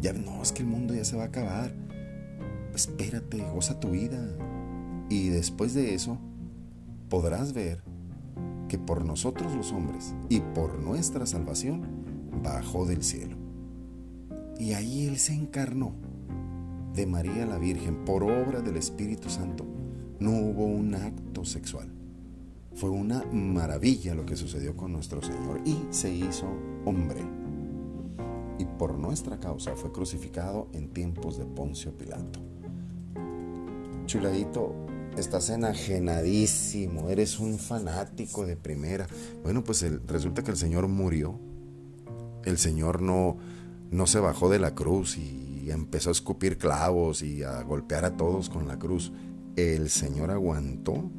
Ya 0.00 0.12
no, 0.12 0.42
es 0.42 0.50
que 0.50 0.62
el 0.62 0.68
mundo 0.68 0.92
ya 0.92 1.04
se 1.04 1.16
va 1.16 1.22
a 1.22 1.26
acabar. 1.26 1.72
Espérate, 2.74 3.38
goza 3.54 3.78
tu 3.78 3.90
vida. 3.90 4.18
Y 5.08 5.28
después 5.28 5.72
de 5.72 5.94
eso, 5.94 6.18
podrás 7.08 7.52
ver 7.52 7.84
que 8.68 8.78
por 8.78 9.04
nosotros 9.04 9.54
los 9.54 9.70
hombres 9.70 10.16
y 10.28 10.40
por 10.40 10.80
nuestra 10.80 11.26
salvación 11.26 11.82
bajó 12.42 12.86
del 12.86 13.04
cielo. 13.04 13.36
Y 14.58 14.72
ahí 14.72 15.06
Él 15.06 15.18
se 15.18 15.32
encarnó 15.32 15.94
de 16.92 17.06
María 17.06 17.46
la 17.46 17.58
Virgen 17.58 18.04
por 18.04 18.24
obra 18.24 18.62
del 18.62 18.76
Espíritu 18.76 19.30
Santo. 19.30 19.75
No 20.18 20.30
hubo 20.30 20.64
un 20.64 20.94
acto 20.94 21.44
sexual. 21.44 21.88
Fue 22.74 22.88
una 22.88 23.22
maravilla 23.32 24.14
lo 24.14 24.24
que 24.24 24.36
sucedió 24.36 24.76
con 24.76 24.92
nuestro 24.92 25.22
Señor 25.22 25.60
y 25.64 25.76
se 25.90 26.12
hizo 26.12 26.46
hombre. 26.84 27.20
Y 28.58 28.64
por 28.78 28.98
nuestra 28.98 29.38
causa 29.38 29.76
fue 29.76 29.92
crucificado 29.92 30.68
en 30.72 30.88
tiempos 30.90 31.36
de 31.36 31.44
Poncio 31.44 31.96
Pilato. 31.96 32.40
Chuladito, 34.06 34.74
estás 35.18 35.50
enajenadísimo, 35.50 37.10
eres 37.10 37.38
un 37.38 37.58
fanático 37.58 38.46
de 38.46 38.56
primera. 38.56 39.06
Bueno, 39.42 39.64
pues 39.64 39.84
resulta 40.06 40.42
que 40.42 40.50
el 40.50 40.56
Señor 40.56 40.88
murió. 40.88 41.38
El 42.44 42.56
Señor 42.56 43.02
no, 43.02 43.36
no 43.90 44.06
se 44.06 44.20
bajó 44.20 44.48
de 44.48 44.60
la 44.60 44.74
cruz 44.74 45.18
y 45.18 45.70
empezó 45.70 46.10
a 46.10 46.12
escupir 46.12 46.58
clavos 46.58 47.22
y 47.22 47.42
a 47.42 47.62
golpear 47.62 48.04
a 48.04 48.16
todos 48.16 48.48
con 48.48 48.68
la 48.68 48.78
cruz. 48.78 49.12
El 49.56 49.88
Señor 49.88 50.30
aguantó 50.30 51.10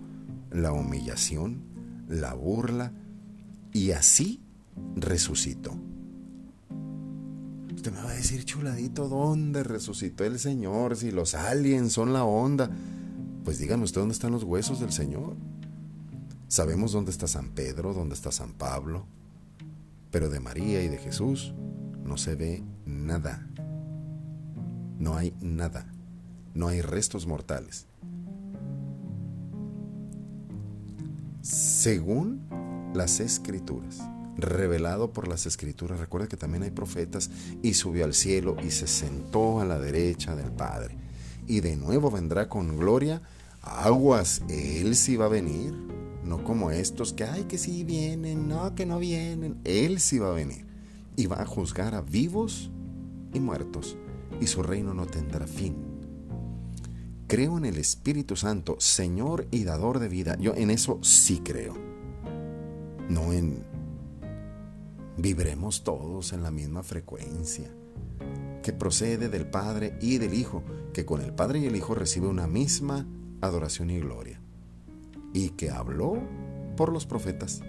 la 0.51 0.71
humillación, 0.71 1.63
la 2.07 2.33
burla 2.33 2.93
y 3.73 3.91
así 3.91 4.41
resucitó. 4.95 5.75
Usted 7.75 7.91
me 7.91 8.01
va 8.01 8.11
a 8.11 8.15
decir, 8.15 8.45
chuladito, 8.45 9.07
¿dónde 9.07 9.63
resucitó 9.63 10.23
el 10.23 10.39
Señor? 10.39 10.95
Si 10.95 11.11
los 11.11 11.35
aliens 11.35 11.93
son 11.93 12.13
la 12.13 12.23
onda. 12.23 12.69
Pues 13.43 13.59
dígame 13.59 13.83
usted 13.83 14.01
dónde 14.01 14.13
están 14.13 14.31
los 14.31 14.43
huesos 14.43 14.79
del 14.79 14.91
Señor. 14.91 15.35
Sabemos 16.47 16.91
dónde 16.91 17.11
está 17.11 17.27
San 17.27 17.49
Pedro, 17.49 17.93
dónde 17.93 18.15
está 18.15 18.31
San 18.31 18.53
Pablo, 18.53 19.05
pero 20.11 20.29
de 20.29 20.39
María 20.39 20.81
y 20.83 20.87
de 20.87 20.97
Jesús 20.97 21.53
no 22.03 22.17
se 22.17 22.35
ve 22.35 22.63
nada. 22.85 23.47
No 24.97 25.15
hay 25.15 25.33
nada. 25.41 25.91
No 26.53 26.69
hay 26.69 26.81
restos 26.81 27.27
mortales. 27.27 27.85
Según 31.77 32.41
las 32.95 33.19
escrituras, 33.19 33.99
revelado 34.35 35.13
por 35.13 35.27
las 35.27 35.45
escrituras, 35.45 35.99
recuerda 35.99 36.27
que 36.27 36.35
también 36.35 36.63
hay 36.63 36.71
profetas, 36.71 37.29
y 37.61 37.75
subió 37.75 38.03
al 38.03 38.15
cielo 38.15 38.57
y 38.65 38.71
se 38.71 38.87
sentó 38.87 39.61
a 39.61 39.65
la 39.65 39.77
derecha 39.77 40.35
del 40.35 40.51
Padre. 40.51 40.97
Y 41.45 41.59
de 41.59 41.75
nuevo 41.75 42.09
vendrá 42.09 42.49
con 42.49 42.77
gloria 42.77 43.21
aguas. 43.61 44.41
Él 44.49 44.95
sí 44.95 45.17
va 45.17 45.25
a 45.25 45.29
venir, 45.29 45.71
no 46.23 46.43
como 46.43 46.71
estos 46.71 47.13
que, 47.13 47.25
ay, 47.25 47.43
que 47.43 47.59
sí 47.59 47.83
vienen, 47.83 48.47
no, 48.47 48.73
que 48.73 48.87
no 48.87 48.97
vienen. 48.97 49.61
Él 49.63 49.99
sí 49.99 50.17
va 50.17 50.31
a 50.31 50.33
venir 50.33 50.65
y 51.15 51.27
va 51.27 51.43
a 51.43 51.45
juzgar 51.45 51.93
a 51.93 52.01
vivos 52.01 52.71
y 53.35 53.39
muertos, 53.39 53.97
y 54.41 54.47
su 54.47 54.63
reino 54.63 54.95
no 54.95 55.05
tendrá 55.05 55.45
fin. 55.45 55.86
Creo 57.27 57.57
en 57.57 57.65
el 57.65 57.77
Espíritu 57.77 58.35
Santo, 58.35 58.77
Señor 58.79 59.47
y 59.51 59.65
dador 59.65 59.99
de 59.99 60.07
vida. 60.07 60.37
Yo 60.39 60.53
en 60.55 60.69
eso 60.69 60.99
sí 61.01 61.41
creo. 61.43 61.75
No 63.09 63.33
en 63.33 63.65
vibremos 65.17 65.83
todos 65.83 66.31
en 66.31 66.43
la 66.43 66.51
misma 66.51 66.83
frecuencia, 66.83 67.69
que 68.63 68.71
procede 68.71 69.29
del 69.29 69.49
Padre 69.49 69.97
y 70.01 70.19
del 70.19 70.33
Hijo, 70.33 70.63
que 70.93 71.05
con 71.05 71.21
el 71.21 71.33
Padre 71.33 71.59
y 71.59 71.65
el 71.65 71.75
Hijo 71.75 71.95
recibe 71.95 72.27
una 72.27 72.47
misma 72.47 73.05
adoración 73.41 73.89
y 73.89 73.99
gloria, 73.99 74.41
y 75.33 75.49
que 75.49 75.69
habló 75.69 76.21
por 76.75 76.93
los 76.93 77.05
profetas 77.05 77.61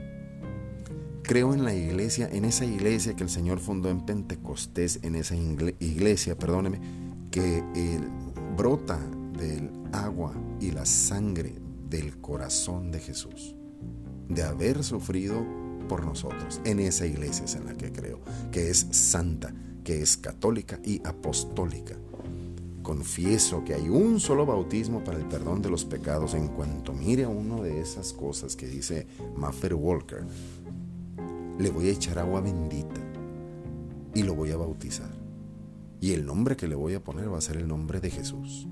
creo 1.29 1.53
en 1.53 1.62
la 1.62 1.75
iglesia, 1.75 2.27
en 2.33 2.47
esa 2.47 2.64
iglesia 2.64 3.14
que 3.14 3.23
el 3.23 3.29
Señor 3.29 3.61
fundó 3.61 3.90
en 3.90 4.01
Pentecostés, 4.07 5.01
en 5.03 5.14
esa 5.14 5.37
iglesia, 5.37 6.38
perdóneme, 6.38 6.81
que 7.31 7.62
brota 8.57 8.99
del 9.38 9.70
agua 9.92 10.35
y 10.61 10.70
la 10.70 10.85
sangre 10.85 11.55
del 11.88 12.18
corazón 12.20 12.90
de 12.90 13.01
Jesús, 13.01 13.55
de 14.29 14.42
haber 14.42 14.85
sufrido 14.85 15.44
por 15.88 16.05
nosotros. 16.05 16.61
En 16.64 16.81
esa 16.81 17.07
iglesia 17.07 17.46
es 17.46 17.55
en 17.55 17.64
la 17.64 17.74
que 17.74 17.92
creo, 17.92 18.20
que 18.53 18.68
es 18.68 18.87
santa, 18.90 19.55
que 19.85 20.03
es 20.03 20.16
católica 20.16 20.79
y 20.85 21.01
apostólica. 21.07 21.96
Confieso 22.83 23.64
que 23.64 23.74
hay 23.74 23.88
un 23.88 24.20
solo 24.20 24.46
bautismo 24.46 25.03
para 25.05 25.18
el 25.18 25.27
perdón 25.27 25.62
de 25.62 25.70
los 25.70 25.85
pecados 25.85 26.35
en 26.35 26.48
cuanto 26.48 26.92
mire 26.92 27.24
a 27.24 27.29
uno 27.29 27.62
de 27.62 27.81
esas 27.81 28.12
cosas 28.12 28.57
que 28.57 28.66
dice 28.66 29.07
Maffer 29.37 29.74
Walker 29.74 30.27
le 31.59 31.70
voy 31.70 31.88
a 31.88 31.92
echar 31.92 32.18
agua 32.20 32.40
bendita 32.40 33.01
y 34.14 34.22
lo 34.22 34.35
voy 34.35 34.53
a 34.53 34.57
bautizar. 34.57 35.11
Y 36.01 36.12
el 36.12 36.24
nombre 36.24 36.57
que 36.57 36.68
le 36.68 36.77
voy 36.77 36.94
a 36.94 37.03
poner 37.03 37.33
va 37.33 37.38
a 37.38 37.42
ser 37.42 37.57
el 37.57 37.66
nombre 37.66 38.01
de 38.01 38.11
Jesús. 38.11 38.68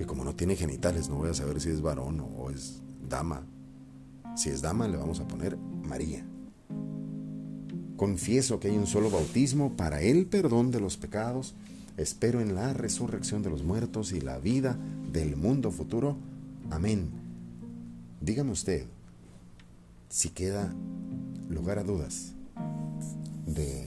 Que 0.00 0.06
como 0.06 0.24
no 0.24 0.34
tiene 0.34 0.56
genitales, 0.56 1.10
no 1.10 1.16
voy 1.16 1.28
a 1.28 1.34
saber 1.34 1.60
si 1.60 1.68
es 1.68 1.82
varón 1.82 2.24
o 2.38 2.48
es 2.48 2.80
dama. 3.06 3.42
Si 4.34 4.48
es 4.48 4.62
dama, 4.62 4.88
le 4.88 4.96
vamos 4.96 5.20
a 5.20 5.28
poner 5.28 5.58
María. 5.58 6.24
Confieso 7.98 8.58
que 8.58 8.68
hay 8.68 8.78
un 8.78 8.86
solo 8.86 9.10
bautismo 9.10 9.76
para 9.76 10.00
el 10.00 10.24
perdón 10.24 10.70
de 10.70 10.80
los 10.80 10.96
pecados. 10.96 11.54
Espero 11.98 12.40
en 12.40 12.54
la 12.54 12.72
resurrección 12.72 13.42
de 13.42 13.50
los 13.50 13.62
muertos 13.62 14.12
y 14.12 14.22
la 14.22 14.38
vida 14.38 14.78
del 15.12 15.36
mundo 15.36 15.70
futuro. 15.70 16.16
Amén. 16.70 17.10
Dígame 18.22 18.52
usted, 18.52 18.86
si 20.08 20.30
queda 20.30 20.72
lugar 21.50 21.78
a 21.78 21.84
dudas 21.84 22.32
de 23.44 23.86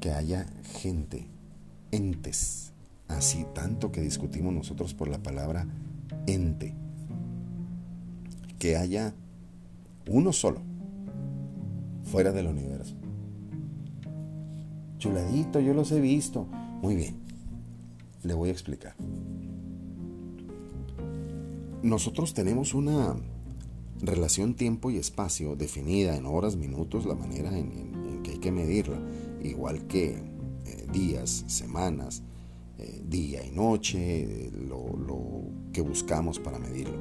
que 0.00 0.12
haya 0.12 0.44
gente, 0.82 1.26
entes, 1.92 2.69
así 3.10 3.46
tanto 3.54 3.92
que 3.92 4.00
discutimos 4.00 4.52
nosotros 4.52 4.94
por 4.94 5.08
la 5.08 5.22
palabra 5.22 5.66
ente, 6.26 6.74
que 8.58 8.76
haya 8.76 9.14
uno 10.06 10.32
solo 10.32 10.60
fuera 12.04 12.32
del 12.32 12.46
universo. 12.46 12.94
Chuladito, 14.98 15.60
yo 15.60 15.72
los 15.72 15.92
he 15.92 16.00
visto. 16.00 16.46
Muy 16.82 16.94
bien, 16.94 17.16
le 18.22 18.34
voy 18.34 18.50
a 18.50 18.52
explicar. 18.52 18.94
Nosotros 21.82 22.34
tenemos 22.34 22.74
una 22.74 23.16
relación 24.02 24.54
tiempo 24.54 24.90
y 24.90 24.96
espacio 24.96 25.56
definida 25.56 26.16
en 26.16 26.26
horas, 26.26 26.56
minutos, 26.56 27.06
la 27.06 27.14
manera 27.14 27.56
en, 27.56 28.22
que 28.22 28.32
hay 28.32 28.38
que 28.38 28.52
medirla, 28.52 29.00
igual 29.42 29.86
que 29.86 30.22
eh, 30.66 30.86
días, 30.92 31.44
semanas, 31.46 32.22
eh, 32.80 33.02
día 33.06 33.44
y 33.44 33.50
noche, 33.50 34.50
lo, 34.52 34.96
lo 34.96 35.42
que 35.72 35.82
buscamos 35.82 36.38
para 36.38 36.58
medirlo. 36.58 36.98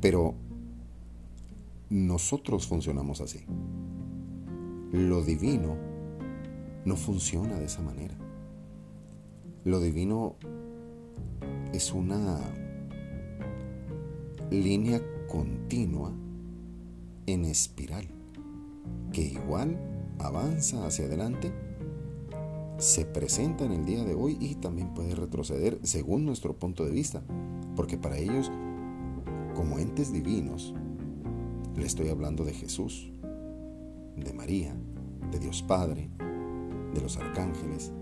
Pero 0.00 0.34
nosotros 1.90 2.66
funcionamos 2.66 3.20
así. 3.20 3.40
Lo 4.92 5.22
divino 5.22 5.76
no 6.84 6.96
funciona 6.96 7.58
de 7.58 7.64
esa 7.64 7.82
manera. 7.82 8.16
Lo 9.64 9.80
divino 9.80 10.36
es 11.72 11.92
una 11.92 12.38
línea 14.50 15.00
continua 15.26 16.12
en 17.26 17.44
espiral 17.44 18.06
que 19.12 19.22
igual 19.22 19.78
avanza 20.18 20.86
hacia 20.86 21.04
adelante, 21.04 21.52
se 22.78 23.04
presenta 23.04 23.64
en 23.64 23.72
el 23.72 23.84
día 23.84 24.04
de 24.04 24.14
hoy 24.14 24.36
y 24.40 24.54
también 24.54 24.94
puede 24.94 25.14
retroceder 25.14 25.80
según 25.82 26.24
nuestro 26.24 26.56
punto 26.56 26.84
de 26.84 26.92
vista, 26.92 27.22
porque 27.74 27.98
para 27.98 28.18
ellos, 28.18 28.50
como 29.54 29.80
entes 29.80 30.12
divinos, 30.12 30.74
le 31.76 31.84
estoy 31.84 32.08
hablando 32.08 32.44
de 32.44 32.54
Jesús, 32.54 33.12
de 34.16 34.32
María, 34.32 34.76
de 35.32 35.40
Dios 35.40 35.62
Padre, 35.62 36.08
de 36.94 37.00
los 37.00 37.16
arcángeles. 37.16 37.92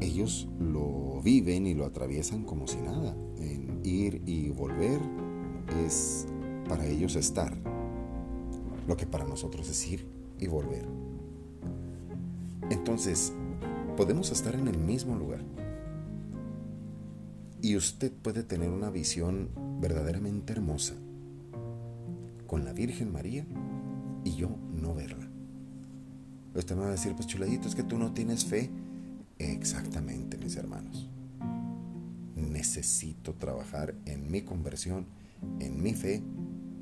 Ellos 0.00 0.48
lo 0.58 1.22
viven 1.22 1.66
y 1.66 1.74
lo 1.74 1.86
atraviesan 1.86 2.44
como 2.44 2.66
si 2.66 2.78
nada. 2.78 3.16
En 3.38 3.80
ir 3.82 4.22
y 4.26 4.50
volver 4.50 5.00
es 5.86 6.26
para 6.68 6.86
ellos 6.86 7.16
estar, 7.16 7.56
lo 8.86 8.96
que 8.96 9.06
para 9.06 9.24
nosotros 9.24 9.68
es 9.68 9.90
ir 9.90 10.06
y 10.38 10.48
volver. 10.48 11.11
Entonces, 12.70 13.32
podemos 13.96 14.30
estar 14.30 14.54
en 14.54 14.68
el 14.68 14.78
mismo 14.78 15.16
lugar. 15.16 15.40
Y 17.60 17.76
usted 17.76 18.12
puede 18.12 18.42
tener 18.42 18.70
una 18.70 18.90
visión 18.90 19.50
verdaderamente 19.80 20.52
hermosa 20.52 20.94
con 22.46 22.64
la 22.64 22.72
Virgen 22.72 23.12
María 23.12 23.46
y 24.24 24.34
yo 24.34 24.50
no 24.74 24.94
verla. 24.94 25.28
Usted 26.54 26.74
me 26.74 26.82
va 26.82 26.88
a 26.88 26.92
decir, 26.92 27.14
pues 27.14 27.26
chuladito, 27.26 27.68
es 27.68 27.74
que 27.74 27.82
tú 27.82 27.98
no 27.98 28.12
tienes 28.12 28.44
fe. 28.44 28.70
Exactamente, 29.38 30.36
mis 30.36 30.56
hermanos. 30.56 31.08
Necesito 32.36 33.34
trabajar 33.34 33.94
en 34.04 34.30
mi 34.30 34.42
conversión, 34.42 35.06
en 35.60 35.82
mi 35.82 35.94
fe, 35.94 36.22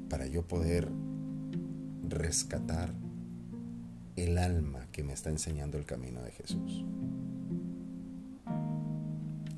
para 0.09 0.27
yo 0.27 0.47
poder 0.47 0.91
rescatar 2.09 2.93
el 4.25 4.39
alma 4.39 4.87
que 4.93 5.03
me 5.03 5.13
está 5.13 5.31
enseñando 5.31 5.79
el 5.79 5.85
camino 5.85 6.23
de 6.23 6.31
Jesús. 6.33 6.85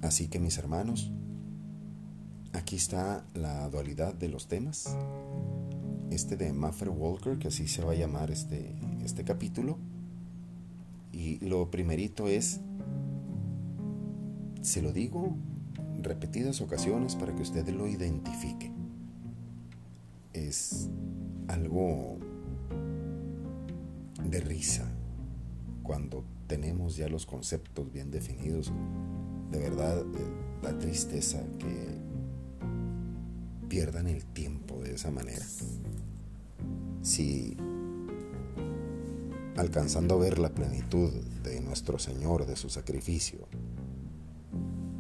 Así 0.03 0.29
que 0.29 0.41
mis 0.41 0.59
hermanos, 0.59 1.11
aquí 2.53 2.77
está 2.77 3.25
la 3.35 3.69
dualidad 3.69 4.15
de 4.15 4.29
los 4.29 4.49
temas 4.49 4.97
este 6.15 6.37
de 6.37 6.53
Maffer 6.53 6.91
Walker, 6.91 7.39
que 7.39 7.49
así 7.49 7.67
se 7.67 7.83
va 7.83 7.93
a 7.93 7.95
llamar 7.95 8.31
este, 8.31 8.75
este 9.05 9.25
capítulo. 9.25 9.79
Y 11.13 11.39
lo 11.45 11.71
primerito 11.71 12.29
es, 12.29 12.61
se 14.61 14.83
lo 14.83 14.93
digo 14.93 15.37
repetidas 16.01 16.61
ocasiones 16.61 17.17
para 17.17 17.35
que 17.35 17.43
usted 17.43 17.67
lo 17.69 17.87
identifique. 17.87 18.73
Es 20.33 20.89
algo 21.49 22.19
de 24.33 24.41
risa 24.41 24.91
cuando 25.83 26.25
tenemos 26.47 26.97
ya 26.97 27.09
los 27.09 27.27
conceptos 27.27 27.93
bien 27.93 28.11
definidos. 28.11 28.73
De 29.51 29.59
verdad, 29.59 30.01
eh, 30.01 30.63
la 30.63 30.77
tristeza 30.79 31.41
que 31.59 31.99
pierdan 33.69 34.09
el 34.09 34.25
tiempo 34.25 34.81
de 34.81 34.95
esa 34.95 35.11
manera 35.11 35.45
si 37.03 37.57
alcanzando 39.57 40.15
a 40.15 40.19
ver 40.19 40.39
la 40.39 40.55
plenitud 40.55 41.11
de 41.43 41.61
nuestro 41.61 41.99
Señor, 41.99 42.47
de 42.47 42.57
su 42.57 42.71
sacrificio, 42.71 43.47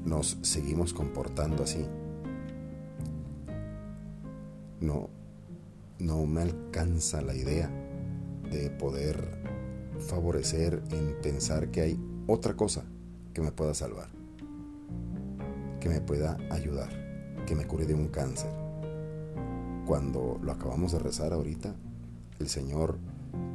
nos 0.05 0.37
seguimos 0.43 0.93
comportando 0.93 1.63
así, 1.63 1.87
no, 4.81 5.09
no 6.01 6.27
me 6.27 6.43
alcanza 6.43 7.23
la 7.23 7.35
idea 7.35 7.82
de 8.53 8.71
poder 8.71 9.43
favorecer 9.99 10.83
en 10.91 11.17
pensar 11.23 11.71
que 11.71 11.81
hay 11.81 12.01
otra 12.27 12.55
cosa 12.55 12.85
que 13.35 13.41
me 13.41 13.51
pueda 13.51 13.75
salvar, 13.75 14.09
que 15.81 15.89
me 15.89 16.01
pueda 16.01 16.37
ayudar, 16.51 16.91
que 17.47 17.55
me 17.55 17.67
cure 17.67 17.87
de 17.87 17.95
un 17.95 18.09
cáncer. 18.09 18.51
Cuando 19.87 20.39
lo 20.43 20.53
acabamos 20.53 20.93
de 20.93 20.99
rezar 20.99 21.33
ahorita, 21.33 21.75
el 22.39 22.49
Señor 22.49 22.99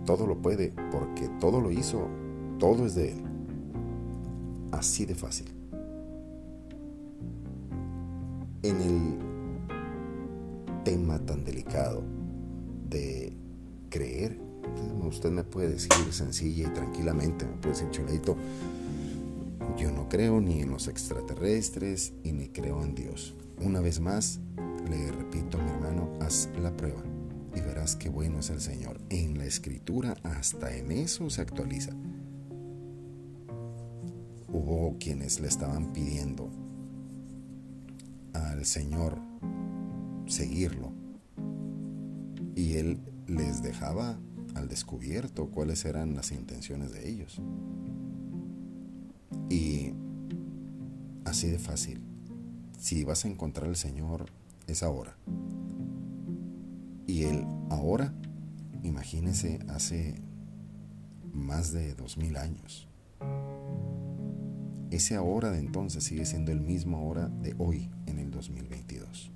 todo 0.06 0.26
lo 0.26 0.42
puede 0.42 0.74
porque 0.92 1.30
todo 1.40 1.62
lo 1.62 1.72
hizo, 1.72 2.08
todo 2.60 2.86
es 2.86 2.96
de 2.96 3.12
Él. 3.12 3.24
Así 4.72 5.06
de 5.06 5.16
fácil. 5.16 5.54
En 8.64 8.82
el 8.82 9.28
tema 10.84 11.20
tan 11.20 11.44
delicado 11.44 12.04
de 12.90 13.34
creer, 13.90 14.47
usted 15.08 15.32
me 15.32 15.44
puede 15.44 15.70
decir 15.70 15.92
sencilla 16.12 16.68
y 16.68 16.74
tranquilamente, 16.74 17.46
me 17.46 17.54
puede 17.54 17.76
decir 17.76 17.90
chuladito, 17.92 18.36
yo 19.78 19.92
no 19.92 20.10
creo 20.10 20.42
ni 20.42 20.62
en 20.62 20.72
los 20.72 20.88
extraterrestres 20.88 22.14
y 22.24 22.32
ni 22.32 22.50
creo 22.50 22.84
en 22.84 22.96
Dios. 22.96 23.36
Una 23.62 23.80
vez 23.80 24.00
más, 24.00 24.40
le 24.90 25.12
repito 25.12 25.58
a 25.58 25.64
mi 25.64 25.70
hermano, 25.70 26.10
haz 26.22 26.50
la 26.62 26.76
prueba 26.76 27.04
y 27.56 27.62
verás 27.62 27.96
qué 27.96 28.10
bueno 28.10 28.40
es 28.40 28.50
el 28.50 28.62
Señor. 28.62 29.00
En 29.10 29.38
la 29.38 29.46
escritura 29.46 30.16
hasta 30.24 30.76
en 30.76 30.92
eso 30.92 31.30
se 31.30 31.42
actualiza. 31.42 31.92
Hubo 34.48 34.98
quienes 35.00 35.40
le 35.40 35.48
estaban 35.48 35.94
pidiendo 35.94 36.50
al 38.34 38.66
Señor 38.66 39.18
seguirlo 40.26 40.92
y 42.56 42.74
Él 42.74 43.00
les 43.28 43.62
dejaba 43.62 44.20
al 44.58 44.68
descubierto 44.68 45.50
cuáles 45.50 45.86
eran 45.86 46.16
las 46.16 46.32
intenciones 46.32 46.92
de 46.92 47.10
ellos. 47.10 47.42
Y 49.50 49.94
así 51.26 51.48
de 51.48 51.60
fácil, 51.60 52.02
si 52.80 53.04
vas 53.04 53.26
a 53.26 53.28
encontrar 53.28 53.68
al 53.68 53.76
Señor, 53.76 54.26
es 54.68 54.84
ahora. 54.84 55.16
Y 57.06 57.24
él 57.24 57.46
ahora, 57.70 58.14
imagínese, 58.84 59.60
hace 59.70 60.22
más 61.34 61.72
de 61.72 61.94
dos 61.94 62.18
mil 62.18 62.36
años. 62.36 62.88
Ese 64.92 65.16
ahora 65.16 65.52
de 65.52 65.60
entonces 65.60 66.04
sigue 66.04 66.26
siendo 66.26 66.52
el 66.52 66.62
mismo 66.62 66.98
ahora 66.98 67.28
de 67.28 67.56
hoy 67.58 67.90
en 68.06 68.20
el 68.20 68.32
2022. 68.32 69.32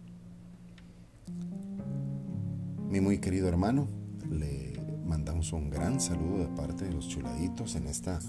Mi 2.89 2.99
muy 2.99 3.19
querido 3.19 3.47
hermano, 3.47 3.87
le 4.29 4.70
mandamos 5.11 5.51
un 5.51 5.69
gran 5.69 5.99
saludo 5.99 6.37
de 6.37 6.47
parte 6.55 6.85
de 6.85 6.93
los 6.93 7.09
chuladitos 7.09 7.75
en 7.75 7.87
esta 7.87 8.21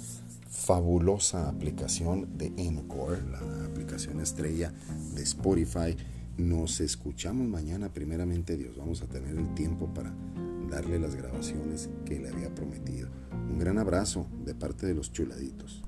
fabulosa 0.51 1.49
aplicación 1.49 2.37
de 2.37 2.53
Encore, 2.57 3.23
la 3.31 3.39
aplicación 3.67 4.19
estrella 4.21 4.73
de 5.15 5.23
Spotify 5.23 5.97
nos 6.39 6.81
escuchamos 6.81 7.47
mañana, 7.47 7.93
primeramente 7.93 8.57
Dios. 8.57 8.77
Vamos 8.77 9.01
a 9.01 9.07
tener 9.07 9.37
el 9.37 9.55
tiempo 9.55 9.95
para 9.95 10.13
darle 10.69 10.99
las 10.99 11.15
grabaciones 11.15 11.89
que 12.05 12.19
le 12.19 12.31
había 12.31 12.53
prometido. 12.53 13.09
Un 13.31 13.61
gran 13.61 13.79
abrazo 13.79 14.27
de 14.45 14.57
parte 14.57 14.85
de 14.85 14.95
los 14.95 15.13
chuladitos. 15.13 15.85